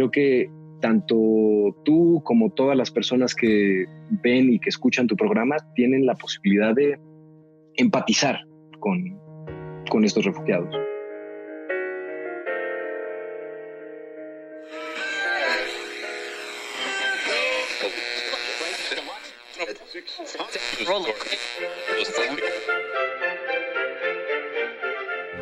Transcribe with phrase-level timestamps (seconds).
[0.00, 1.14] creo que tanto
[1.84, 3.84] tú como todas las personas que
[4.22, 6.98] ven y que escuchan tu programa tienen la posibilidad de
[7.76, 8.40] empatizar
[8.78, 9.20] con,
[9.90, 10.74] con estos refugiados.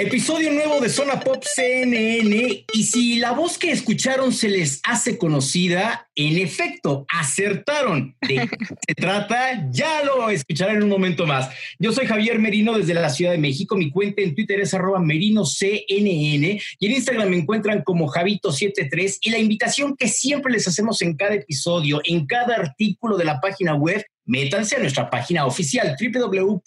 [0.00, 5.18] Episodio nuevo de Zona Pop CNN y si la voz que escucharon se les hace
[5.18, 8.16] conocida, en efecto, acertaron.
[8.26, 8.48] ¿De qué
[8.88, 9.68] se trata?
[9.70, 11.50] Ya lo escucharán en un momento más.
[11.78, 13.76] Yo soy Javier Merino desde la Ciudad de México.
[13.76, 19.28] Mi cuenta en Twitter es arroba merinoCNN y en Instagram me encuentran como Javito73 y
[19.28, 23.74] la invitación que siempre les hacemos en cada episodio, en cada artículo de la página
[23.74, 26.64] web métanse a nuestra página oficial www.cnne.com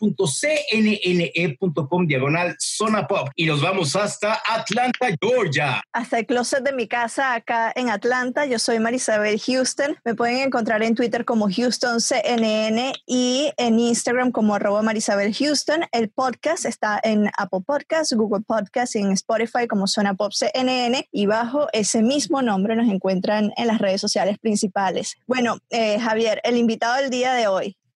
[2.06, 5.81] diagonal zona pop y nos vamos hasta Atlanta, Georgia.
[5.94, 8.45] Hasta el closet de mi casa acá en Atlanta.
[8.45, 9.95] Yo soy Marisabel Houston.
[10.03, 15.86] Me pueden encontrar en Twitter como HoustonCNN y en Instagram como arroba Marisabel Houston.
[15.94, 21.08] El podcast está en Apple Podcasts, Google Podcasts y en Spotify como Zona Pop CNN
[21.14, 25.16] y bajo ese mismo nombre nos encuentran en las redes sociales principales.
[25.28, 27.52] Bueno, eh, Javier, el invitado del día de hoy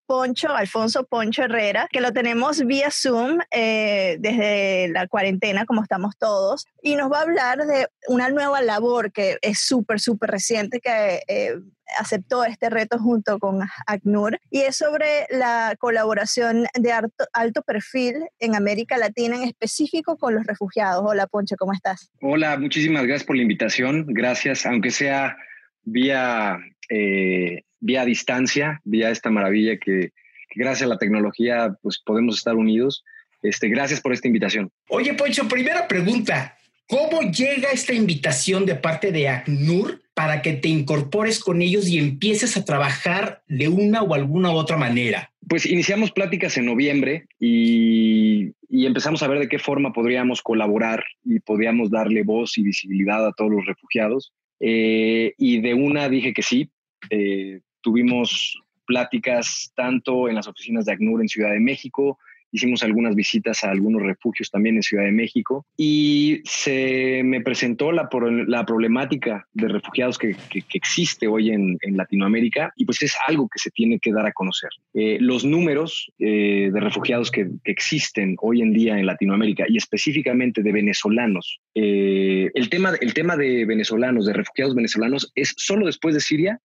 [0.08, 6.17] Poncho, Alfonso Poncho Herrera, que lo tenemos vía Zoom eh, desde la cuarentena, como estamos
[6.17, 10.80] todos, y nos va a hablar de una nueva labor que es súper, súper reciente,
[10.80, 11.55] que eh,
[11.99, 18.15] aceptó este reto junto con ACNUR, y es sobre la colaboración de alto, alto perfil
[18.39, 21.03] en América Latina, en específico con los refugiados.
[21.05, 22.09] Hola, Poncho, ¿cómo estás?
[22.21, 24.05] Hola, muchísimas gracias por la invitación.
[24.08, 25.36] Gracias, aunque sea
[25.83, 26.58] vía
[26.89, 30.11] eh, vía distancia, vía esta maravilla que,
[30.55, 33.04] gracias a la tecnología pues podemos estar unidos.
[33.43, 34.71] Este, gracias por esta invitación.
[34.89, 36.58] Oye, Poncho, primera pregunta.
[36.88, 41.99] ¿Cómo llega esta invitación de parte de ACNUR para que te incorpores con ellos y
[41.99, 45.32] empieces a trabajar de una o alguna otra manera?
[45.49, 51.42] Pues iniciamos pláticas en noviembre y, empezamos a ver de qué forma podríamos colaborar y
[51.42, 54.33] podíamos darle voz y visibilidad a todos los refugiados.
[54.61, 56.71] Eh, y de una dije que sí,
[57.09, 62.20] eh, tuvimos pláticas tanto en las oficinas de ACNUR en Ciudad de México,
[62.52, 67.92] hicimos algunas visitas a algunos refugios también en Ciudad de México y se me presentó
[67.92, 68.09] la,
[68.47, 70.36] la problemática de refugiados que,
[70.73, 74.70] existe hoy en, Latinoamérica y pues es algo que se tiene que dar a conocer.
[74.93, 80.61] Eh, los números eh, de refugiados que, existen hoy en día en Latinoamérica y específicamente
[80.61, 86.14] de venezolanos, eh, el, tema, el tema de venezolanos, de refugiados venezolanos es solo después
[86.14, 86.59] de Siria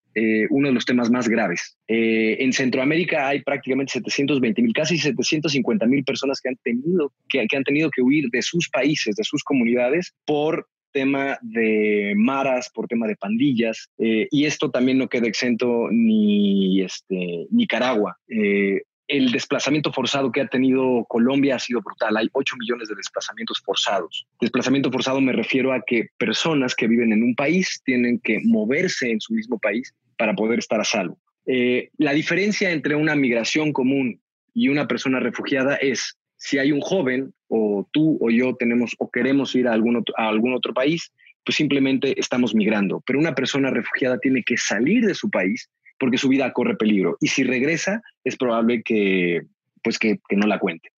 [0.50, 1.76] uno de los temas más graves.
[1.86, 7.64] en Centroamérica hay prácticamente 720 mil, casi 750 mil personas que han, tenido, que, han
[7.64, 13.06] tenido que huir de sus países, de sus comunidades, por tema de maras, por tema
[13.06, 18.18] de pandillas, eh, y esto también no queda exento ni este, Nicaragua.
[18.28, 22.16] Eh, el desplazamiento forzado que ha tenido Colombia ha sido brutal.
[22.16, 24.26] Hay 8 millones de desplazamientos forzados.
[24.40, 29.10] Desplazamiento forzado me refiero a que personas que viven en un país tienen que moverse
[29.10, 31.18] en su mismo país para poder estar a salvo.
[31.46, 34.20] Eh, la diferencia entre una migración común
[34.54, 39.10] y una persona refugiada es si hay un joven o tú o yo tenemos o
[39.10, 41.10] queremos ir a algún otro, a algún otro país,
[41.44, 43.02] pues simplemente estamos migrando.
[43.04, 45.68] Pero una persona refugiada tiene que salir de su país
[45.98, 47.16] porque su vida corre peligro.
[47.20, 49.42] Y si regresa, es probable que,
[49.82, 50.90] pues que, que no la cuente.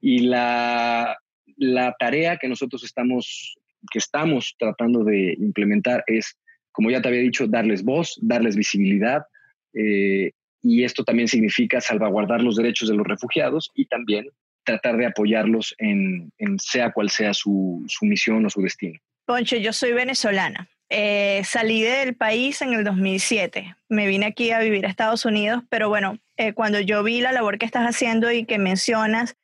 [0.00, 1.18] Y la,
[1.56, 3.56] la tarea que nosotros estamos,
[3.90, 6.38] que estamos tratando de implementar es,
[6.72, 9.22] como ya te había dicho, darles voz, darles visibilidad,
[9.74, 10.32] eh,
[10.62, 14.28] y esto también significa salvaguardar los derechos de los refugiados y también
[14.64, 16.30] tratar de apoyarlos en,
[16.60, 18.98] sea cual sea su, misión o su destino.
[19.24, 20.68] Poncho, yo soy venezolana.
[20.90, 23.76] Eh, salí del país en el 2007.
[23.88, 27.32] Me vine aquí a vivir a Estados Unidos, pero bueno, eh, cuando yo vi la
[27.32, 29.36] labor que estás haciendo y que mencionas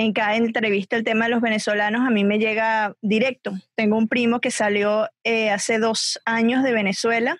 [0.00, 3.52] en cada entrevista el tema de los venezolanos, a mí me llega directo.
[3.74, 7.36] Tengo un primo que salió eh, hace dos años de Venezuela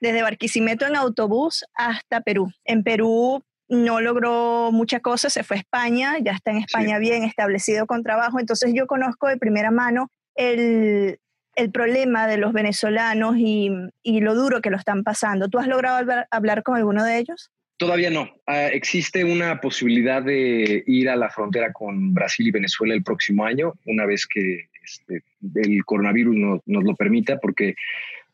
[0.00, 2.50] desde Barquisimeto en autobús hasta Perú.
[2.64, 7.22] En Perú no logró muchas cosas, se fue a España, ya está en España bien
[7.22, 11.20] establecido con trabajo, entonces yo conozco de primera mano el,
[11.54, 13.70] el problema de los venezolanos y,
[14.04, 15.48] lo duro que lo están pasando.
[15.48, 17.50] ¿Tú has logrado hablar, con alguno de ellos?
[17.82, 18.30] Todavía no.
[18.46, 23.44] Ah, existe una posibilidad de ir a la frontera con Brasil y Venezuela el próximo
[23.44, 25.24] año, una vez que este,
[25.56, 27.74] el coronavirus nos lo permita, porque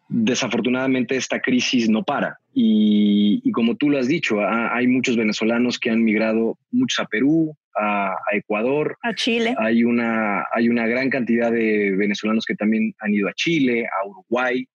[0.07, 2.39] desafortunadamente esta crisis no para.
[2.53, 7.57] Y, como tú lo has dicho, hay muchos venezolanos que han migrado, muchos a Perú,
[7.75, 9.55] a, Ecuador, a Chile.
[9.59, 14.07] Hay una, hay una gran cantidad de venezolanos que también han ido a Chile, a
[14.07, 14.69] Uruguay.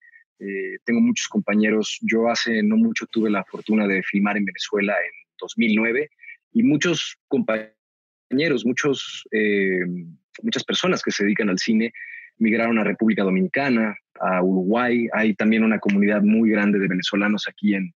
[0.44, 2.00] Eh, tengo muchos compañeros.
[2.02, 6.10] Yo hace no mucho tuve la fortuna de filmar en Venezuela en 2009
[6.52, 9.86] y muchos compañeros, muchos, eh,
[10.42, 11.94] muchas personas que se dedican al cine
[12.40, 15.08] migraron a República Dominicana, a Uruguay.
[15.14, 17.94] Hay también una comunidad muy grande de venezolanos aquí en,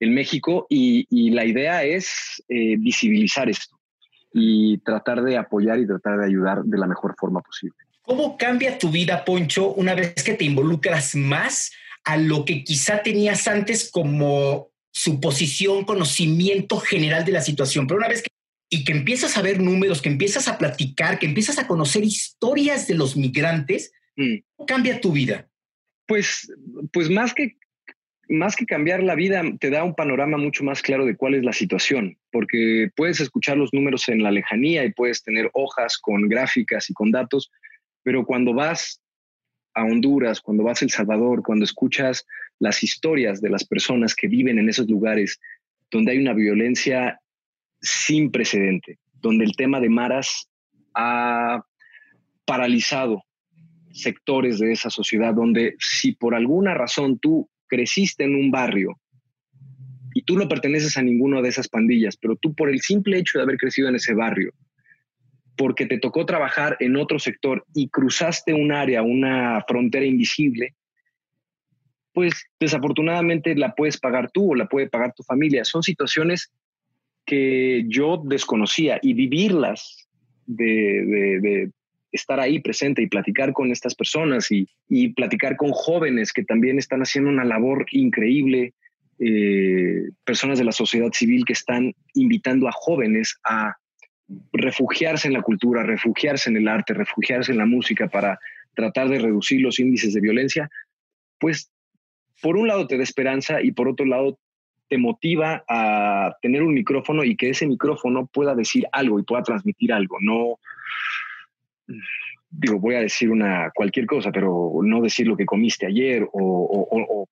[0.00, 3.78] en México y, y, la idea es eh, visibilizar esto
[4.32, 7.76] y tratar de apoyar y tratar de ayudar de la mejor forma posible.
[8.02, 11.72] ¿Cómo cambia tu vida, Poncho, una vez que te involucras más
[12.06, 17.86] a lo que quizá tenías antes como suposición, conocimiento general de la situación?
[17.86, 18.30] Pero una vez que
[18.68, 22.88] y que empiezas a ver números, que empiezas a platicar, que empiezas a conocer historias
[22.88, 24.38] de los migrantes, mm.
[24.56, 25.48] ¿cómo cambia tu vida?
[26.06, 26.52] Pues,
[26.92, 27.56] pues más que
[28.28, 31.44] más que cambiar la vida, te da un panorama mucho más claro de cuál es
[31.44, 36.28] la situación, porque puedes escuchar los números en la lejanía y puedes tener hojas con
[36.28, 37.50] gráficas y con datos,
[38.02, 39.00] pero cuando vas
[39.76, 42.26] a Honduras, cuando vas a El Salvador, cuando escuchas
[42.58, 45.38] las historias de las personas que viven en esos lugares
[45.90, 47.20] donde hay una violencia
[47.80, 50.48] sin precedente, donde el tema de maras
[50.94, 51.62] ha
[52.46, 53.22] paralizado
[53.92, 58.98] sectores de esa sociedad, donde si por alguna razón tú creciste en un barrio
[60.14, 63.38] y tú no perteneces a ninguna de esas pandillas, pero tú por el simple hecho
[63.38, 64.52] de haber crecido en ese barrio,
[65.56, 70.74] porque te tocó trabajar en otro sector y cruzaste un área, una frontera invisible,
[72.12, 75.64] pues desafortunadamente la puedes pagar tú o la puede pagar tu familia.
[75.64, 76.50] Son situaciones
[77.24, 80.08] que yo desconocía y vivirlas
[80.46, 81.70] de,
[82.12, 84.68] estar ahí presente y platicar con estas personas y,
[85.08, 88.72] platicar con jóvenes que también están haciendo una labor increíble,
[89.18, 93.76] eh, personas de la sociedad civil que están invitando a jóvenes a
[94.52, 98.38] refugiarse en la cultura, refugiarse en el arte, refugiarse en la música para
[98.74, 100.70] tratar de reducir los índices de violencia,
[101.38, 101.70] pues
[102.42, 104.38] por un lado te da esperanza y por otro lado
[104.88, 109.42] te motiva a tener un micrófono y que ese micrófono pueda decir algo y pueda
[109.42, 110.18] transmitir algo.
[110.20, 110.58] No,
[112.50, 116.28] digo, voy a decir una cualquier cosa, pero no decir lo que comiste ayer o,
[116.32, 117.28] o,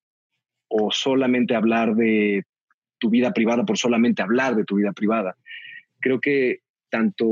[0.69, 2.44] o, solamente hablar de
[2.99, 5.37] tu vida privada por solamente hablar de tu vida privada.
[6.00, 6.61] Creo que
[6.94, 7.25] tanto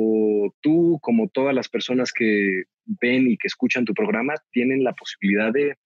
[0.60, 5.52] tú como todas las personas que ven y que escuchan tu programa tienen la posibilidad
[5.52, 5.76] de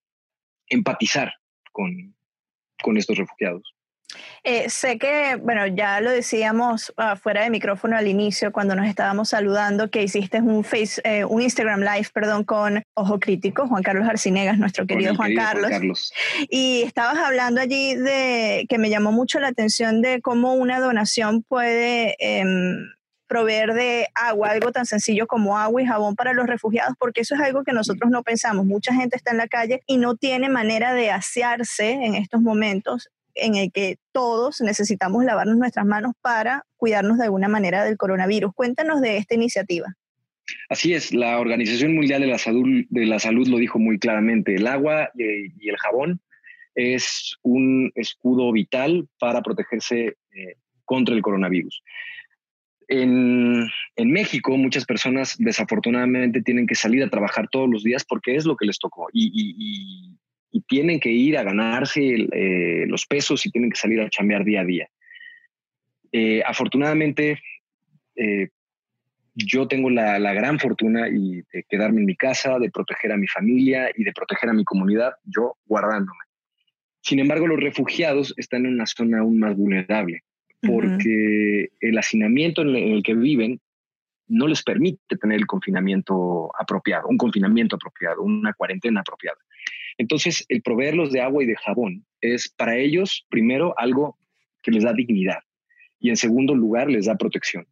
[0.67, 1.31] empatizar
[1.71, 2.15] con,
[2.81, 3.75] con estos refugiados.
[4.43, 8.87] Eh, sé que, bueno, ya lo decíamos uh, fuera de micrófono al inicio cuando nos
[8.87, 13.83] estábamos saludando que hiciste un face, eh, un Instagram Live, perdón, con Ojo Crítico, Juan
[13.83, 16.11] Carlos Arcinegas, nuestro querido, Juan, Carlos.
[16.49, 21.43] Y estabas hablando allí de que me llamó mucho la atención de cómo una donación
[21.43, 22.96] puede em,
[23.27, 27.35] proveer de agua, algo tan sencillo como agua y jabón para los refugiados, porque eso
[27.35, 28.65] es algo que nosotros no pensamos.
[28.65, 33.09] Mucha gente está en la calle y no tiene manera de asearse en estos momentos
[33.35, 38.53] en el que todos necesitamos lavarnos nuestras manos para cuidarnos de alguna manera del coronavirus.
[38.55, 39.93] Cuéntanos de esta iniciativa.
[40.69, 44.55] Así es, la Organización Mundial de la Salud, de la Salud lo dijo muy claramente,
[44.55, 46.21] el agua y el jabón
[46.73, 50.55] es un escudo vital para protegerse eh,
[50.85, 51.81] contra el coronavirus.
[52.89, 58.45] En, México muchas personas desafortunadamente tienen que salir a trabajar todos los días porque es
[58.45, 60.17] lo que les tocó y,
[60.51, 62.01] y tienen que ir a ganarse
[62.31, 64.89] eh, los pesos y tienen que salir a chambear día a día.
[66.11, 67.41] Eh, afortunadamente,
[68.15, 68.49] eh,
[69.35, 73.27] yo tengo la, gran fortuna y de quedarme en mi casa, de proteger a mi
[73.27, 76.19] familia y de proteger a mi comunidad, yo guardándome.
[77.01, 80.23] Sin embargo, los refugiados están en una zona aún más vulnerable
[80.61, 83.59] porque el hacinamiento en el que viven
[84.27, 89.37] no les permite tener el confinamiento apropiado, un confinamiento apropiado, una cuarentena apropiada.
[89.97, 94.17] Entonces, el proveerlos de agua y de jabón es para ellos, primero, algo
[94.61, 95.39] que les da dignidad
[95.99, 97.67] y en segundo lugar, les da protección.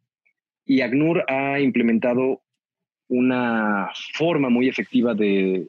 [0.64, 2.42] Y ACNUR ha implementado
[3.08, 5.68] una forma muy efectiva de,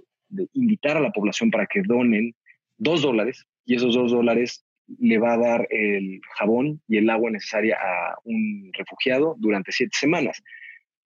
[0.54, 2.36] invitar a la población para que donen
[2.78, 4.66] dos dólares y esos dos dólares
[5.00, 9.96] le va a dar el jabón y el agua necesaria a un refugiado durante siete
[10.00, 10.42] semanas.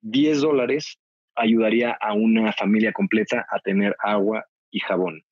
[0.01, 0.99] Diez dólares
[1.35, 5.23] ayudaría a una familia completa a tener agua y jabón.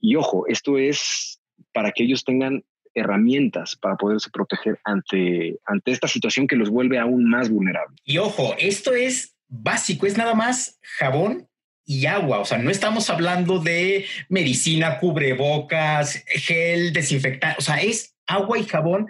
[0.00, 1.40] Y ojo, esto es
[1.72, 2.62] para que ellos tengan
[2.94, 7.98] herramientas para poderse proteger ante, ante esta situación que los vuelve aún más vulnerables.
[8.04, 11.48] Y ojo, esto es básico, es nada más jabón
[11.84, 12.40] y agua.
[12.40, 17.56] O sea, no estamos hablando de medicina, cubrebocas, gel, desinfectante.
[17.58, 19.08] O sea, es agua y jabón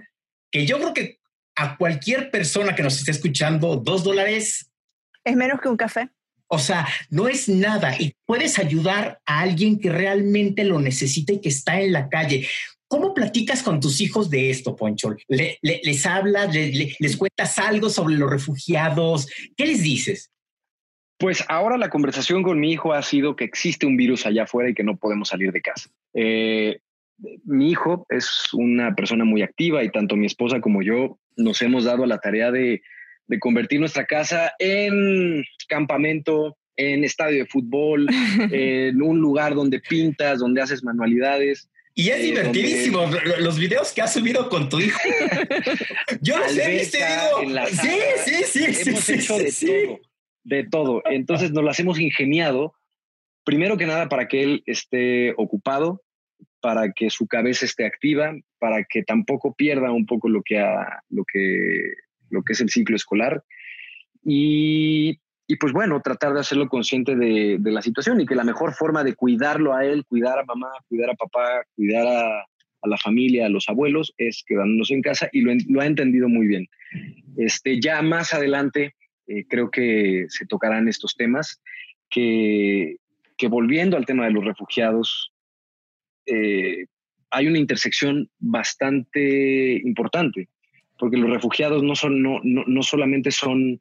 [0.51, 1.19] que yo creo que
[1.57, 4.71] a cualquier persona que nos esté escuchando, dos dólares.
[5.25, 6.09] Es menos que un café.
[6.49, 11.41] O sea, no es nada y puedes ayudar a alguien que realmente lo necesita y
[11.41, 12.47] que está en la calle.
[12.87, 15.17] ¿Cómo platicas con tus hijos de esto, Poncho?
[15.29, 19.27] ¿Les hablas, les cuentas algo sobre los refugiados?
[19.57, 20.31] ¿Qué les dices?
[21.19, 24.71] Pues ahora la conversación con mi hijo ha sido que existe un virus allá afuera
[24.71, 25.89] y que no podemos salir de casa.
[26.13, 26.81] Eh,
[27.45, 31.85] mi hijo es una persona muy activa y tanto mi esposa como yo nos hemos
[31.85, 32.83] dado la tarea de,
[33.27, 38.07] de convertir nuestra casa en campamento, en estadio de fútbol,
[38.51, 41.69] en un lugar donde pintas, donde haces manualidades.
[41.95, 44.99] Y es eh, divertidísimo los videos que has subido con tu hijo.
[46.21, 46.99] Yo los he visto
[47.69, 47.89] sí,
[48.25, 50.01] sí, sí, hemos hecho de todo,
[50.45, 51.03] de todo.
[51.07, 52.75] Entonces nos las hemos ingeniado,
[53.45, 56.03] primero que nada para que él esté ocupado,
[56.61, 60.57] para que su cabeza esté activa, para que tampoco pierda un poco lo que,
[61.11, 61.95] lo que,
[62.31, 63.43] lo que es el ciclo escolar.
[64.23, 68.45] Y, y pues bueno, tratar de hacerlo consciente de, de, la situación y que la
[68.45, 72.89] mejor forma de cuidarlo a él, cuidar a mamá, cuidar a papá, cuidar a, a
[72.89, 76.47] la familia, a los abuelos, es quedándonos en casa y lo, lo ha entendido muy
[76.47, 76.67] bien.
[77.37, 78.95] Este, ya más adelante
[79.27, 81.61] eh, creo que se tocarán estos temas
[82.11, 82.97] que,
[83.37, 85.33] que volviendo al tema de los refugiados,
[86.27, 86.87] eh,
[87.31, 90.49] hay una intersección bastante importante,
[90.99, 93.81] porque los refugiados no, son, no, no, solamente son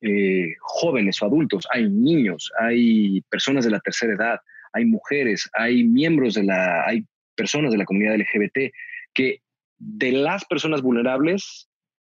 [0.00, 4.40] eh, jóvenes o adultos, hay niños, hay personas de la tercera edad,
[4.72, 7.04] hay mujeres, hay miembros de la, hay
[7.34, 8.72] personas de la comunidad LGBT,
[9.12, 9.42] que
[9.78, 11.68] de las personas vulnerables,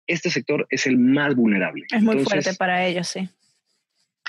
[0.08, 1.84] este sector es el más vulnerable.
[1.90, 3.28] Es muy fuerte para ellos, sí.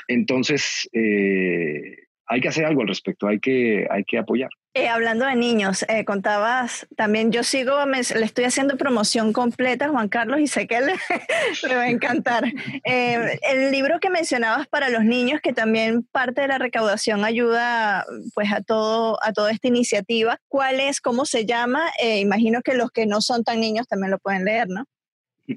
[0.08, 4.50] Entonces, eh, hay que hacer algo al respecto, hay que, hay que apoyar.
[4.76, 9.90] Eh, hablando de niños, eh, contabas también, yo sigo, le estoy haciendo promoción completa a
[9.90, 10.94] Juan Carlos y sé que le,
[11.68, 12.44] le va a encantar.
[12.86, 18.06] Eh, el libro que mencionabas para los niños, que también parte de la recaudación ayuda
[18.36, 21.82] pues a, todo, a toda esta iniciativa, ¿cuál es, cómo se llama?
[22.00, 24.86] imagino que los que no son tan niños también lo pueden leer, ¿no?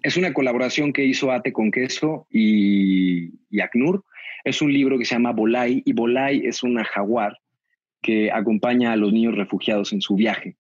[0.03, 4.05] Es una colaboración que hizo Ate con Queso y, y ACNUR
[4.45, 7.39] es un libro que se llama Bolai y Bolai es una jaguar
[8.01, 10.57] que acompaña a los niños refugiados en su viaje.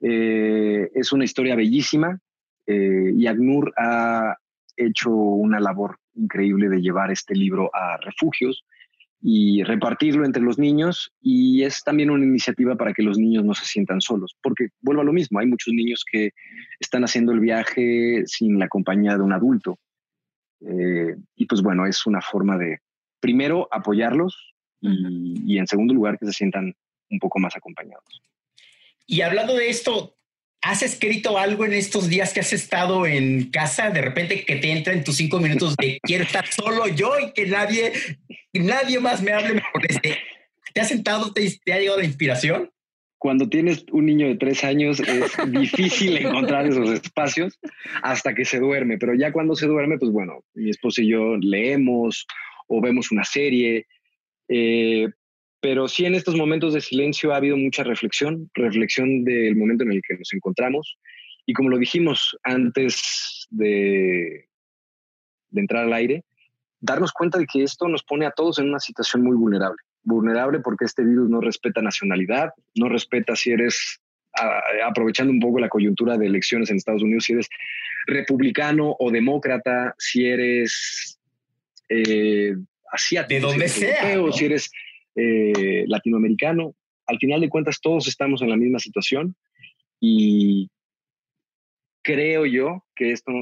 [0.00, 2.20] Eh, es una historia bellísima
[2.66, 4.36] eh, y Agnur ha
[4.76, 8.64] hecho una labor increíble de llevar este libro a refugios
[9.26, 13.54] y repartirlo entre los niños y es también una iniciativa para que los niños no
[13.54, 16.32] se sientan solos, porque vuelvo a lo mismo, hay muchos niños que
[16.78, 19.78] están haciendo el viaje sin la compañía de un adulto.
[20.60, 22.80] Eh, y pues bueno, es una forma de,
[23.18, 24.52] primero, apoyarlos
[24.82, 26.74] y, en segundo lugar, que se sientan
[27.08, 28.20] un poco más acompañados.
[29.06, 30.18] Y hablando de esto,
[30.64, 33.90] ¿has escrito algo en estos días que has estado en casa?
[33.90, 37.32] De repente que te entra en tus cinco minutos de quiero estar solo yo y
[37.32, 37.92] que nadie,
[38.52, 40.18] nadie más me hable por este.
[40.72, 42.70] ¿Te has sentado, te, te ha llegado la inspiración?
[43.24, 47.58] cuando tienes un niño de tres años es difícil encontrar esos espacios
[48.02, 51.34] hasta que se duerme, pero ya cuando se duerme, pues bueno, mi esposo y yo
[51.38, 52.26] leemos
[52.66, 53.86] o vemos una serie.
[54.46, 55.08] Eh,
[55.64, 59.92] pero sí en estos momentos de silencio ha habido mucha reflexión, reflexión del momento en
[59.92, 60.98] el que nos encontramos.
[61.46, 64.46] Y como lo dijimos antes de,
[65.48, 66.22] de entrar al aire,
[66.80, 69.78] darnos cuenta de que esto nos pone a todos en una situación muy vulnerable.
[70.02, 74.02] Vulnerable porque este virus no respeta nacionalidad, no respeta si eres,
[74.86, 77.48] aprovechando un poco la coyuntura de elecciones en Estados Unidos, si eres
[78.06, 81.18] republicano o demócrata, si eres
[81.88, 82.54] eh,
[82.92, 83.40] asiático.
[83.40, 84.30] De donde sea.
[84.30, 84.70] Si eres
[85.16, 86.74] eh, latinoamericano.
[87.06, 89.36] Al final de cuentas, todos estamos en la misma situación
[90.00, 90.70] y
[92.02, 93.32] creo yo que esto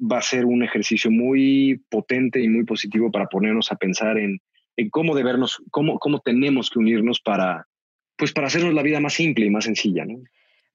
[0.00, 4.40] va a ser un ejercicio muy potente y muy positivo para ponernos a pensar en,
[4.76, 7.66] en cómo debernos, cómo, cómo tenemos que unirnos para,
[8.16, 10.18] pues para hacernos la vida más simple y más sencilla, ¿no?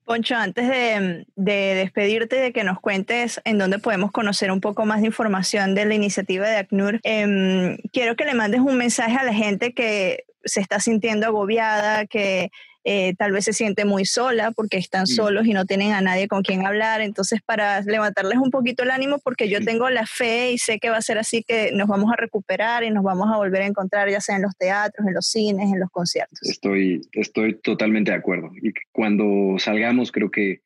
[0.07, 5.01] Poncho, antes de, despedirte, de que nos cuentes en dónde podemos conocer un poco más
[5.01, 9.25] de información de la iniciativa de ACNUR, em, quiero que le mandes un mensaje a
[9.25, 12.49] la gente que se está sintiendo agobiada, que
[12.89, 15.07] eh, tal vez se siente muy sola porque están mm.
[15.07, 17.01] solos y no tienen a nadie con quien hablar.
[17.01, 20.89] Entonces, para levantarles un poquito el ánimo, porque yo tengo la fe y sé que
[20.89, 23.65] va a ser así, que nos vamos a recuperar y nos vamos a volver a
[23.65, 26.39] encontrar, ya sea en los teatros, en los cines, en los conciertos.
[26.43, 28.51] Estoy, estoy totalmente de acuerdo.
[28.61, 30.61] Y cuando salgamos, creo que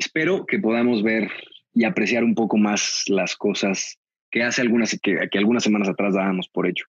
[0.00, 1.30] espero que podamos ver
[1.72, 3.96] y apreciar un poco más las cosas
[4.32, 6.86] que hace algunas, que, que algunas semanas atrás dábamos por hecho.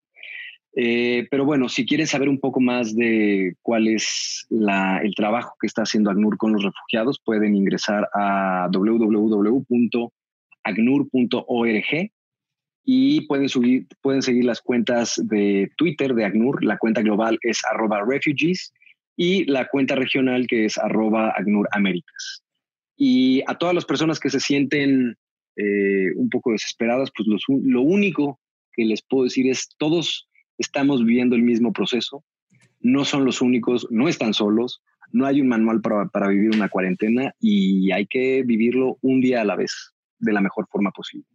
[0.74, 5.68] Eh, pero bueno, si quieren saber un poco más de cuál es el trabajo que
[5.68, 10.12] está haciendo ACNUR con los refugiados, pueden ingresar a www.acnur.org
[12.84, 16.64] y pueden, subir, pueden seguir las cuentas de Twitter de ACNUR.
[16.64, 18.74] La cuenta global es arroba refugees
[19.18, 21.36] y la cuenta regional que es arroba.
[22.96, 25.18] Y a todas las personas que se sienten
[25.58, 28.40] eh, un poco desesperadas, pues lo único
[28.74, 32.24] que les puedo decir es todos estamos viviendo el mismo proceso,
[32.80, 34.82] no son los únicos, no están solos,
[35.12, 39.42] no hay un manual para, para vivir una cuarentena y hay que vivirlo un día
[39.42, 41.28] a la vez de la mejor forma posible.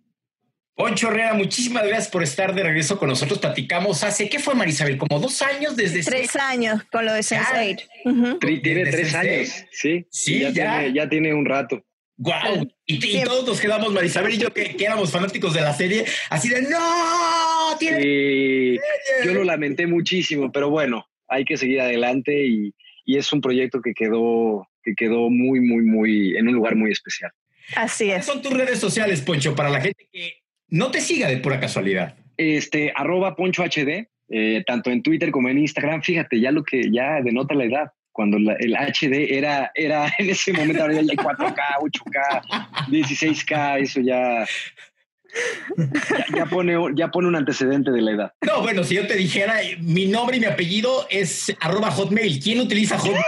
[0.77, 3.39] Poncho Herrera, muchísimas gracias por estar de regreso con nosotros.
[3.39, 4.99] Platicamos hace, ¿qué fue Marisabel?
[4.99, 6.03] ¿Como dos años desde...
[6.03, 8.63] Tres años con lo de Sense8.
[8.63, 10.07] Tiene tres años, sí.
[10.11, 11.83] Sí, ya, Tiene, ya tiene un rato.
[12.19, 12.67] ¡Guau!
[12.87, 16.63] Y, todos nos quedamos, Marisabel y yo, que, éramos fanáticos de la serie, así de
[16.63, 17.77] ¡No!
[17.79, 18.79] Sí,
[19.25, 23.83] yo lo lamenté muchísimo, pero bueno, hay que seguir adelante y, y, es un proyecto
[23.83, 27.31] que quedó, que quedó muy, muy, muy, en un lugar muy especial.
[27.75, 28.11] Así es.
[28.11, 31.61] ¿Cuáles son tus redes sociales, Poncho, para la gente que no te siga de pura
[31.61, 32.17] casualidad?
[32.39, 36.03] Este, arroba Poncho HD, eh, tanto en Twitter como en Instagram.
[36.03, 40.53] Fíjate, ya lo que ya denota la edad cuando el HD era, era en ese
[40.55, 44.47] momento, ahora ya hay 4K, 8K, 16K, eso ya,
[46.35, 48.33] ya, pone, ya pone un antecedente de la edad.
[48.47, 52.41] No, bueno, si yo te dijera, mi nombre y mi apellido es arroba hotmail.
[52.43, 53.25] ¿Quién utiliza hotmail?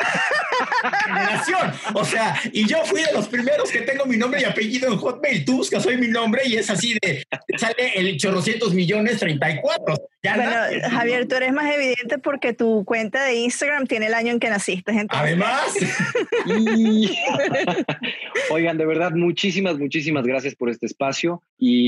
[1.05, 1.73] generación.
[1.95, 4.99] O sea, y yo fui de los primeros que tengo mi nombre y apellido en
[4.99, 5.45] Hotmail.
[5.45, 7.25] Tú buscas hoy mi nombre y es así de,
[7.57, 9.97] sale el chorrocientos millones 34.
[10.35, 10.53] bueno,
[10.91, 14.51] Javier, tú eres más evidente porque tu cuenta de Instagram tiene el año en que
[14.51, 14.93] naciste.
[15.09, 15.75] Además.
[18.51, 21.88] Oigan, de verdad, muchísimas, muchísimas gracias por este espacio y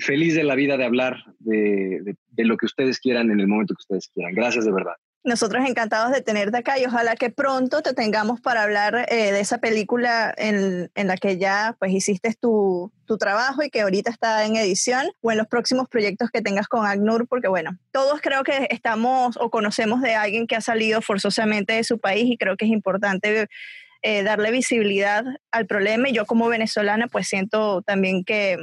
[0.00, 3.82] feliz de la vida de hablar de lo que ustedes quieran en el momento que
[3.82, 4.34] ustedes quieran.
[4.34, 4.96] Gracias de verdad.
[5.26, 9.40] Nosotros encantados de tenerte acá y ojalá que pronto te tengamos para hablar eh, de
[9.40, 14.08] esa película en, en, la que ya pues hiciste tu, tu, trabajo y que ahorita
[14.08, 18.20] está en edición o en los próximos proyectos que tengas con ACNUR, porque bueno, todos
[18.20, 22.36] creo que estamos o conocemos de alguien que ha salido forzosamente de su país y
[22.36, 23.48] creo que es importante
[24.02, 28.58] eh, darle visibilidad al problema y yo como venezolana pues siento también que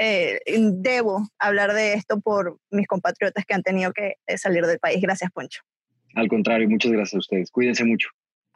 [0.00, 0.40] eh,
[0.72, 5.00] debo hablar de esto por mis compatriotas que han tenido que salir del país.
[5.00, 5.60] Gracias, Poncho.
[6.14, 7.50] Al contrario, muchas gracias a ustedes.
[7.50, 8.08] Cuídense mucho.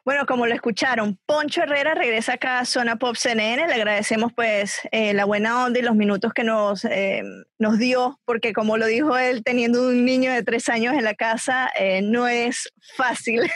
[0.04, 3.66] Bueno, como lo escucharon, Poncho Herrera regresa acá a Zona Pop CNN.
[3.66, 7.22] Le agradecemos pues eh, la buena onda y los minutos que nos, eh,
[7.58, 11.14] nos dio, porque como lo dijo él, teniendo un niño de tres años en la
[11.14, 13.50] casa, eh, no es fácil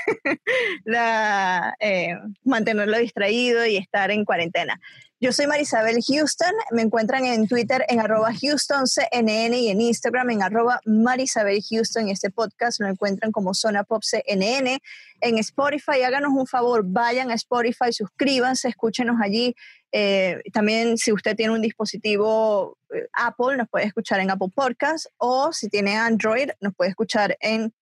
[2.45, 4.81] mantenerlo distraído y estar en cuarentena.
[5.21, 10.45] Yo soy Marisabel Houston, me encuentran en Twitter en arroba HoustonCNN y en Instagram en
[10.45, 12.09] arroba Marisabel Houston.
[12.09, 14.79] Este podcast lo encuentran como Zona Pop CNN.
[15.21, 19.57] En Spotify, háganos un favor, vayan a Spotify, suscríbanse, escúchenos allí.
[19.91, 25.07] Eh, también si usted tiene un dispositivo eh, Apple, nos puede escuchar en Apple Podcast
[25.17, 27.75] o si tiene Android, nos puede escuchar en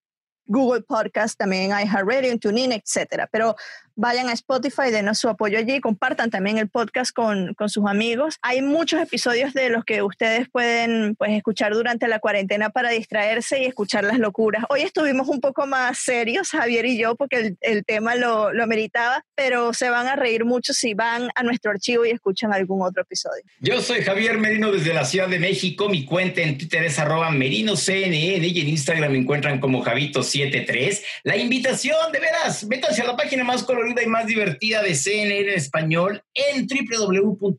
[0.46, 3.28] Google Podcast, también en iHeartRadio, en TuneIn, etcétera.
[3.30, 3.56] Pero
[3.96, 8.36] vayan a Spotify, denos su apoyo allí, compartan también el podcast con, con, sus amigos.
[8.42, 13.62] Hay muchos episodios de los que ustedes pueden pues, escuchar durante la cuarentena para distraerse
[13.62, 14.64] y escuchar las locuras.
[14.68, 18.66] Hoy estuvimos un poco más serios, Javier y yo, porque el, el tema lo, lo
[18.66, 22.82] meritaba, pero se van a reír mucho si van a nuestro archivo y escuchan algún
[22.82, 23.42] otro episodio.
[23.60, 25.88] Yo soy Javier Merino desde la Ciudad de México.
[25.88, 29.80] Mi cuenta en Twitter es arroba merinoCNN y en Instagram me encuentran como
[30.36, 31.02] Javito73.
[31.24, 35.40] La invitación, de veras, métanse a la página más colorida y más divertida de CNN
[35.40, 37.56] en español en www.cnne.com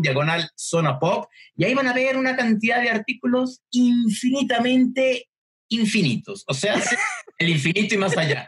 [0.00, 1.26] diagonal zona pop
[1.56, 5.28] y ahí van a ver una cantidad de artículos infinitamente
[5.68, 6.74] infinitos, o sea,
[7.38, 8.46] el infinito y más allá.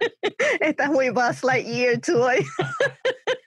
[0.61, 2.45] Estás muy Buzz Lightyear tú hoy.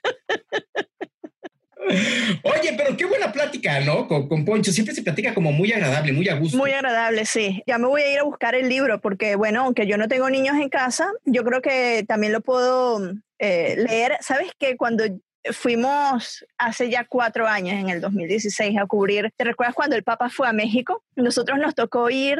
[2.42, 4.06] Oye, pero qué buena plática, ¿no?
[4.06, 4.72] Con, Poncho.
[4.72, 6.56] Siempre se platica como muy agradable, muy a gusto.
[6.56, 7.62] Muy agradable, sí.
[7.66, 10.30] Ya me voy a ir a buscar el libro porque, bueno, aunque yo no tengo
[10.30, 13.00] niños en casa, yo creo que también lo puedo
[13.38, 14.16] eh, leer.
[14.20, 15.04] ¿Sabes que Cuando
[15.52, 20.28] fuimos hace ya cuatro años, en el 2016, a cubrir, ¿te recuerdas cuando el Papa
[20.30, 21.02] fue a México?
[21.16, 22.38] Nosotros nos tocó ir,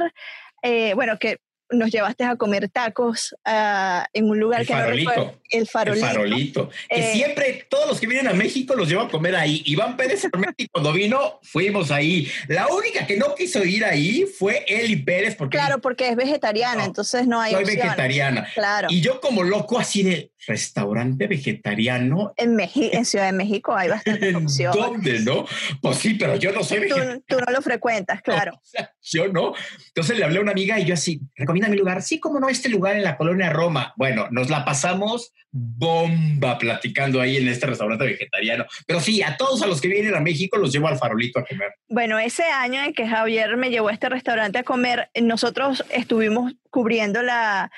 [0.63, 1.39] eh, bueno, que
[1.71, 5.11] nos llevaste a comer tacos ah, en un lugar El que farolito.
[5.11, 5.41] no recuerdo.
[5.51, 6.07] El farolito.
[6.07, 6.71] El farolito.
[6.89, 9.63] Que Eh, siempre, todos los que vienen a México los llevo a comer ahí.
[9.67, 12.29] Iván Pérez Armenti, cuando vino, fuimos ahí.
[12.49, 16.81] La única que no quiso ir ahí fue Eli Pérez, porque Claro, porque es vegetariana,
[16.83, 17.85] No, entonces no hay soy opciones.
[17.85, 18.49] vegetariana.
[18.55, 18.89] Claro.
[18.91, 22.33] Y yo como loco así de restaurante vegetariano.
[22.37, 24.73] En, Meji- en Ciudad de México hay bastante ¿En opción.
[24.75, 25.45] dónde, no?
[25.81, 27.21] Pues sí, pero yo no soy vegetariano.
[27.27, 28.55] Tú, tú no lo frecuentas, claro.
[28.57, 29.53] O sea, yo no.
[29.89, 32.03] Entonces le hablé a una amiga y yo así, recomienda mi lugar.
[32.03, 33.93] Sí, como no, este lugar en la colonia Roma.
[33.97, 38.65] Bueno, nos la pasamos bomba platicando ahí en este restaurante vegetariano.
[38.87, 41.45] Pero sí, a todos a los que vienen a México los llevo al farolito a
[41.45, 41.73] comer.
[41.89, 46.55] Bueno, ese año en que Javier me llevó a este restaurante a comer, nosotros estuvimos
[46.71, 47.71] cubriendo la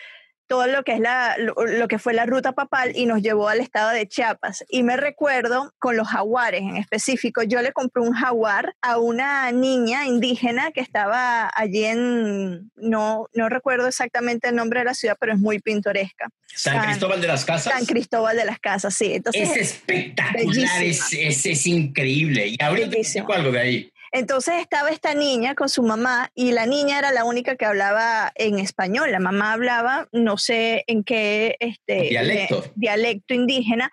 [0.51, 3.49] todo lo que es la lo, lo que fue la ruta papal y nos llevó
[3.49, 8.03] al estado de Chiapas y me recuerdo con los jaguares en específico yo le compré
[8.03, 14.57] un jaguar a una niña indígena que estaba allí en no no recuerdo exactamente el
[14.57, 17.73] nombre de la ciudad pero es muy pintoresca San San- Cristóbal de las Casas.
[17.73, 22.49] San Cristóbal de las Casas sí entonces es espectacular, es, es, es increíble.
[22.49, 22.97] Y ahorita
[23.33, 23.90] algo de ahí.
[24.13, 28.33] Entonces estaba esta niña con su mamá y la niña era la única que hablaba
[28.35, 29.13] en español.
[29.13, 32.65] La mamá hablaba, no sé en qué este, Dialecto.
[32.65, 33.91] eh, dialecto indígena.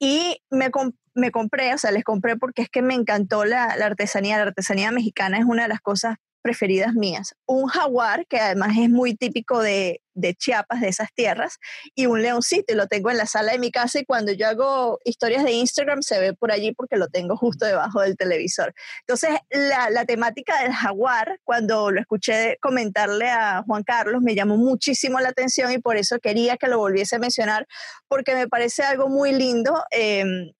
[0.00, 0.70] Y me,
[1.14, 4.36] me compré, o sea, les compré porque es que me encantó la, la artesanía.
[4.38, 7.34] La artesanía mexicana es una de las cosas preferidas mías.
[7.46, 11.58] Un jaguar, que además es muy típico de, de Chiapas, de esas tierras,
[11.94, 14.48] y un leoncito, y lo tengo en la sala de mi casa, y cuando yo
[14.48, 18.74] hago historias de Instagram se ve por allí porque lo tengo justo debajo del televisor.
[19.00, 24.56] Entonces, la, la temática del jaguar, cuando lo escuché comentarle a Juan Carlos, me llamó
[24.56, 27.66] muchísimo la atención y por eso quería que lo volviese a mencionar,
[28.08, 29.82] porque me parece algo muy lindo.
[29.90, 30.52] eh,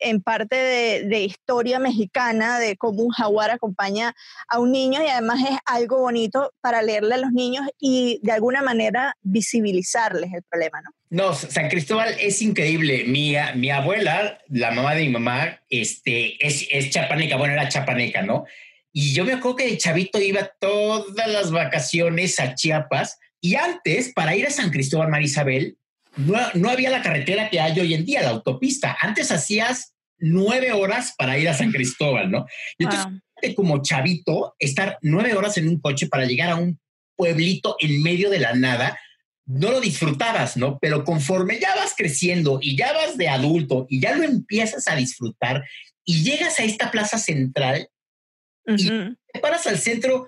[0.00, 4.14] en parte de, de historia mexicana, de cómo un jaguar acompaña
[4.48, 8.32] a un niño y además es algo bonito para leerle a los niños y de
[8.32, 10.90] alguna manera visibilizarles el problema, ¿no?
[11.10, 13.04] No, San Cristóbal es increíble.
[13.04, 18.22] Mi, mi abuela, la mamá de mi mamá, este, es, es chapaneca, bueno, era chapaneca,
[18.22, 18.44] ¿no?
[18.92, 24.12] Y yo me acuerdo que de chavito iba todas las vacaciones a Chiapas y antes,
[24.12, 25.78] para ir a San Cristóbal, Marisabel,
[26.18, 28.96] no, no había la carretera que hay hoy en día, la autopista.
[29.00, 32.46] Antes hacías nueve horas para ir a San Cristóbal, ¿no?
[32.78, 33.06] Y entonces,
[33.40, 33.54] Wow.
[33.54, 36.80] como chavito, estar nueve horas en un coche para llegar a un
[37.16, 38.98] pueblito en medio de la nada,
[39.46, 40.78] no lo disfrutabas, ¿no?
[40.80, 44.96] Pero conforme ya vas creciendo y ya vas de adulto y ya lo empiezas a
[44.96, 45.64] disfrutar
[46.04, 47.88] y llegas a esta plaza central,
[48.66, 48.88] Y-
[49.32, 50.26] te paras al centro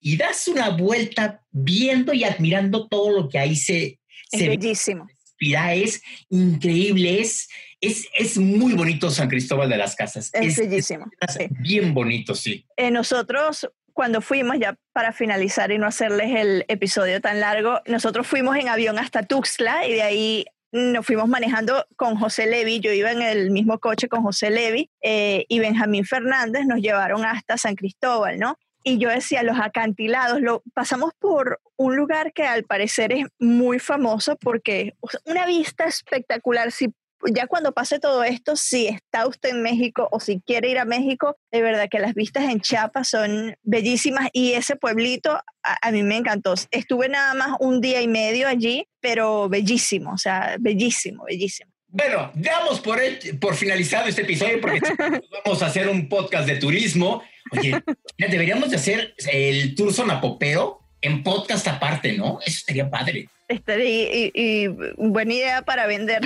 [0.00, 3.98] y das una vuelta viendo y admirando todo lo que ahí se,
[4.30, 5.08] Es se bellísimo.
[5.40, 7.48] Respira, es increíble, es,
[7.80, 10.30] es, es muy bonito San Cristóbal de las Casas.
[10.32, 11.46] Es bellísimo, es sí.
[11.60, 12.66] bien bonito, sí.
[12.76, 18.26] Eh, nosotros, cuando fuimos, ya para finalizar y no hacerles el episodio tan largo, nosotros
[18.26, 22.78] fuimos en avión hasta Tuxtla y de ahí nos fuimos manejando con José Levi.
[22.80, 27.24] Yo iba en el mismo coche con José Levi eh, y Benjamín Fernández nos llevaron
[27.24, 28.56] hasta San Cristóbal, ¿no?
[28.82, 33.78] Y yo decía, los acantilados, lo, pasamos por un lugar que al parecer es muy
[33.78, 36.72] famoso porque o sea, una vista espectacular.
[36.72, 36.92] Si
[37.34, 40.86] ya cuando pase todo esto, si está usted en México o si quiere ir a
[40.86, 45.44] México, de verdad que las vistas en Chiapas son bellísimas y ese pueblito a,
[45.82, 46.54] a mí me encantó.
[46.70, 51.70] Estuve nada más un día y medio allí, pero bellísimo, o sea, bellísimo, bellísimo.
[51.92, 53.00] Bueno, damos por,
[53.40, 54.80] por finalizado este episodio porque
[55.44, 57.22] vamos a hacer un podcast de turismo.
[57.52, 57.82] Oye,
[58.18, 62.38] deberíamos de hacer el tour sonapopero en podcast aparte, ¿no?
[62.44, 63.28] Eso sería padre.
[63.48, 66.22] Este, y, buena idea para vender.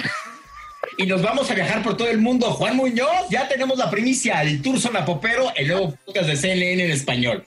[0.98, 2.50] Y nos vamos a viajar por todo el mundo.
[2.52, 6.90] Juan Muñoz, ya tenemos la primicia, el tour sonapopero, el nuevo podcast de CNN en
[6.90, 7.46] español.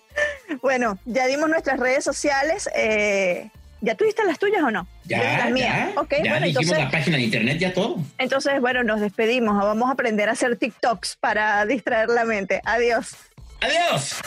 [0.61, 2.67] Bueno, ya dimos nuestras redes sociales.
[2.75, 4.87] eh, ¿Ya tuviste las tuyas o no?
[5.05, 5.93] Ya, las mías.
[5.93, 7.97] ya, Ok, ya bueno, dijimos entonces, la página de internet, ya todo.
[8.17, 9.55] entonces, bueno, nos despedimos.
[9.55, 12.61] Vamos a aprender a hacer TikToks para distraer la mente.
[12.65, 13.15] Adiós.
[13.61, 14.21] Adiós.